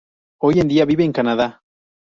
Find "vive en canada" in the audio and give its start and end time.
0.85-1.61